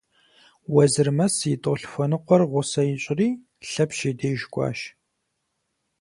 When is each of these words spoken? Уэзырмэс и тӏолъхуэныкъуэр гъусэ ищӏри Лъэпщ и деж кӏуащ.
Уэзырмэс 0.73 1.35
и 1.53 1.55
тӏолъхуэныкъуэр 1.61 2.43
гъусэ 2.51 2.81
ищӏри 2.93 3.29
Лъэпщ 3.69 3.99
и 4.09 4.11
деж 4.19 4.41
кӏуащ. 4.53 4.79